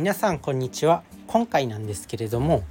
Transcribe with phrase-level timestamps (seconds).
[0.00, 1.02] 皆さんこんにちは。
[1.26, 2.62] 今回なんですけれども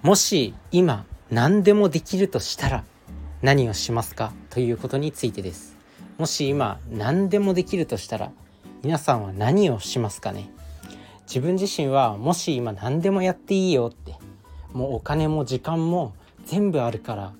[0.00, 2.84] もし今何でもできるとしたら
[3.42, 4.32] 何をしますか？
[4.48, 5.76] ということについてです。
[6.16, 8.32] もし今何でもできるとしたら
[8.82, 10.48] 皆さんは何をしますかね？
[11.26, 14.14] 自分自身はもし今何でもやっていいよって
[14.72, 16.14] もうお金も時間も
[16.46, 17.34] 全部あるから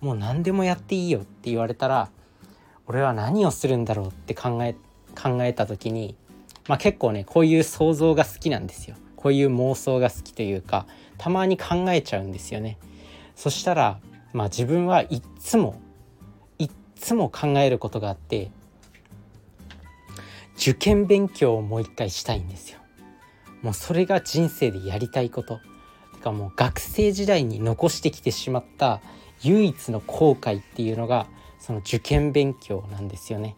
[0.00, 2.08] もう何でもやっていいよって言われたら
[2.86, 4.74] 俺は何をするんだろうって考え
[5.14, 6.16] 考えた時に
[6.68, 8.96] まあ、結構ねこういう想像が好きなんですよ。
[9.16, 10.86] こういう妄想が好きというか
[11.18, 12.78] たまに考えちゃうんですよね。
[13.34, 13.98] そしたら
[14.32, 15.80] まあ自分はいっつも
[16.58, 18.50] いっつも考えることがあって
[20.56, 22.78] 受験勉強をもう一回したいんですよ。
[23.62, 25.60] もうそれが人生でやりたいこと。
[26.14, 29.00] てかもう学生時代に残してきてしまった
[29.42, 31.26] 唯一の後悔っていうのが
[31.58, 33.56] その受験勉強なんですよね。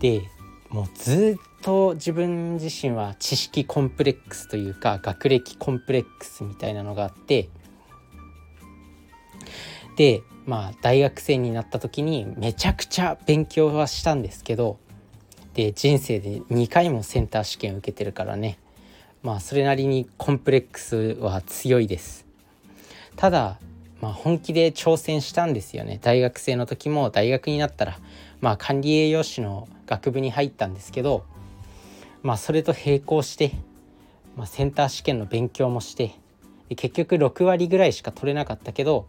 [0.00, 0.22] で
[0.70, 7.48] もうずっと自分自身は知識コンプレックスというか学歴コンプレックスみたいなのがあって
[9.96, 14.78] でまあ大学生になった時にめちゃくちゃ勉強はしたんですけど
[15.54, 18.60] で人生で2回もセンター試験受けてるからね。
[19.24, 22.26] まあそれなりにコンプレックスは強いです。
[23.16, 23.58] ただ
[24.00, 25.98] まあ本気で挑戦したんですよね。
[26.00, 27.98] 大学生の時も大学になったら
[28.40, 31.24] まあ管理栄養士の学部に入ったんですけど
[32.22, 33.52] まあそれと並行して、
[34.36, 36.14] まあ、センター試験の勉強もして
[36.76, 39.06] 結局6割ぐらいしか取れなかったけど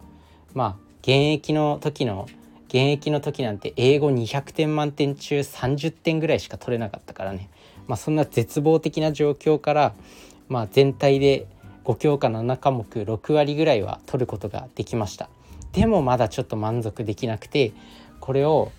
[0.54, 2.28] まあ現役の時の
[2.68, 7.50] 現役の時なんて英語200点満点中30点ぐらいしか取れなかったからね、
[7.88, 9.94] まあ、そんな絶望的な状況から、
[10.48, 11.48] まあ、全体で
[11.84, 15.28] 5教科7科目6割ぐらいは取ることができました。
[15.72, 17.72] でもまだちょっと満足できなくて
[18.20, 18.70] これを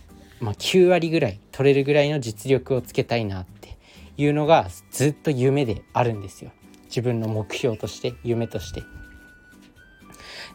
[0.42, 3.78] まあ、9割ぐらい取れるぐらいの実力をつけたいなって
[4.18, 6.52] いうのがずっと夢であるんですよ
[6.86, 8.84] 自分の目標として夢として。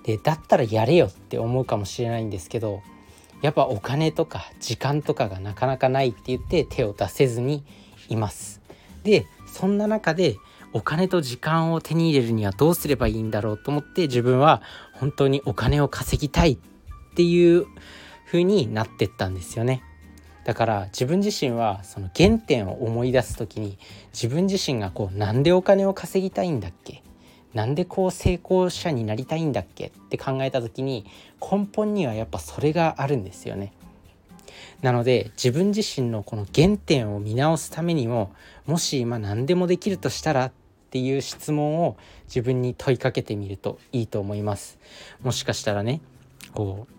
[0.05, 2.83] でだったらやれよって思うかもしれないんですけど
[3.43, 7.65] やっぱお金とか時間とかがなかなかないって言って手を出せずに
[8.09, 8.61] います。
[9.03, 10.37] でそんな中で
[10.73, 14.63] お金と時間を手に入れるにはどうすればいいんだろうと思って自分は
[14.93, 16.59] 本当にお金を稼ぎたいっ
[17.15, 17.67] ていう
[18.27, 19.83] 風になってったんですよね。
[20.45, 23.79] だから自分自身はその原点を思い出す時に
[24.13, 27.03] 自分自身がこうなんでお金を稼ぎたいんだっけ？
[27.53, 29.87] なんでこう成功者になりたいんだっけ？
[29.87, 31.05] って考えた時に
[31.41, 33.73] 根本にはやっぱそれがあるんですよね。
[34.83, 38.33] なので自分自身のこの原点を見直すためにも
[38.67, 40.53] もし今何でもできるとしたらっ
[40.91, 44.79] ていう質問を自分に問いかけてみるといいと思います。
[45.23, 46.01] もしかしたらね
[46.53, 46.96] こう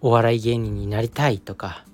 [0.00, 1.84] お笑い芸人になりたいとか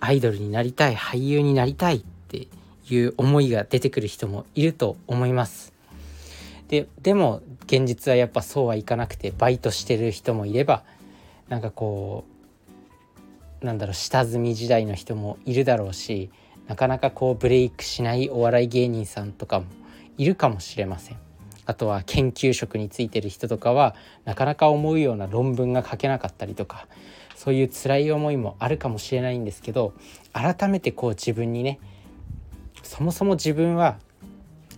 [0.00, 2.48] アイドルになりたい俳優になりたいって
[2.88, 5.72] いう思いが出てくる人もいると思います。
[6.68, 10.84] ででも現実はやっぱそうはいかなくてバイトしてる人もいれば
[11.48, 12.24] なんかこ
[13.62, 16.30] うなんだろう下積み時代の人もいるだろうし
[16.66, 19.66] なかなかこうブレイクしないお笑い芸人さんとかも
[20.18, 21.25] いるかもしれません。
[21.66, 23.94] あとは研究職についてる人とかは
[24.24, 26.86] なかなか思うような論文が書けなかったりとか
[27.34, 29.92] そういう辛い思いもあるかもしれないんですけど
[30.32, 31.78] 改めてこう自分にね
[32.82, 33.98] そもそも自分は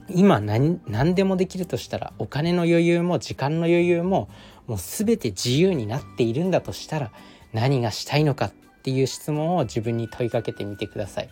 [0.09, 4.29] 今何何でもできるとしたらお金の余裕も時間の余裕も
[4.67, 7.11] もう全て自由になっているんだとしたら
[7.53, 11.31] 何がしたいのかっていう質問を自分に問いかけてみてください。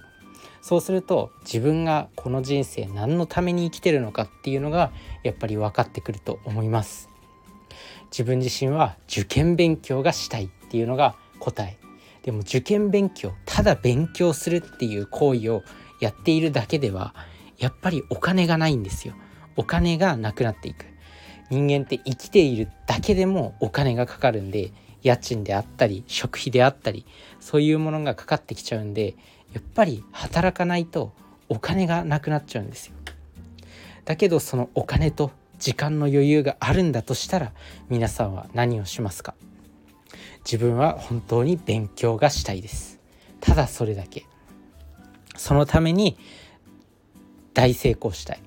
[0.60, 4.90] そうすると自分がこの人生何のために生きてるのかっていうのが
[5.22, 7.08] やっぱり分かってくると思います。
[8.10, 11.78] 自分自身は受験勉強がしたいっていうのが答え。
[12.22, 15.62] でも受験勉強ただ勉強するっていう行為を
[16.00, 17.14] やっているだけでは
[17.58, 19.14] やっぱりお金がないんですよ。
[19.56, 20.86] お金がなくなっていく。
[21.50, 27.06] 人間って生きているだけでもお金がかかるんで家賃であったり食費であったり
[27.38, 29.14] そういうものがかかってきちゃうんで
[29.52, 31.12] やっぱり働かないと
[31.48, 32.94] お金がなくなっちゃうんですよ。
[34.04, 37.52] だけどそのお金と時間の余裕があるんだとしたら
[37.88, 39.34] 皆さんは何をしますか？
[40.44, 43.00] 自分は本当に勉強がしたいです。
[43.40, 44.26] ただそれだけ。
[45.36, 46.16] そのために
[47.54, 48.42] 大成功したい。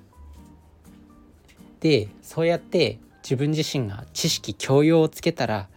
[1.79, 5.67] でそうやって自分自身が知識教養をつけたら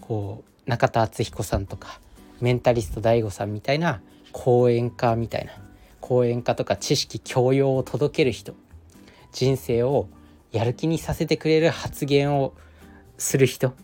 [0.00, 2.00] こう中田敦彦さんとか
[2.40, 4.00] メンタリスト DAIGO さんみたいな
[4.32, 5.52] 講演家みたいな
[6.00, 8.54] 講演家とか知識教養を届ける人
[9.32, 10.08] 人生を
[10.52, 12.54] やる気にさせてくれる発言を
[13.18, 13.74] する人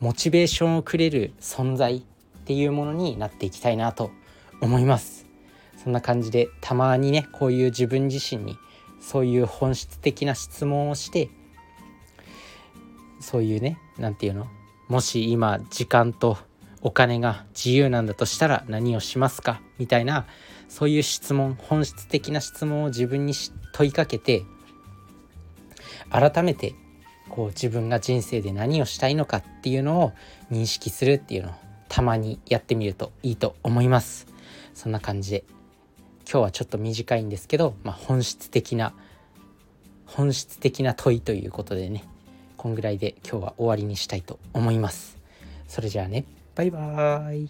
[0.00, 2.02] モチベーションをくれる存在っ
[2.44, 4.10] ていうものになっていきたいなと
[4.60, 5.26] 思います。
[5.82, 8.56] そんな感じでたまにねこういう自分自身に
[9.00, 11.28] そういう本質的な質問をして
[13.20, 14.46] そういうね何て言うの？
[14.88, 16.36] もし今時間と
[16.82, 19.60] お金が自由なんだとしたら何をしますか？
[19.78, 20.26] みたいな
[20.68, 23.34] そういう質問本質的な質問を自分に
[23.72, 24.42] 問いかけて
[26.10, 26.74] 改めて
[27.28, 30.12] こう自分が人生で何をしたいのかっていうのを
[30.50, 31.52] 認識するっていうのを
[31.88, 34.26] たまにやってみるといいと思います。
[34.74, 35.44] そんな感じで
[36.28, 38.92] 今日はちょっと短いんですけど、まあ、本質的な
[40.06, 42.04] 本質的な問いということでね
[42.56, 45.16] こんぐらいで今日は終わりにしたいと思います。
[45.68, 46.24] それじゃあね。
[46.54, 47.48] バイバーイ。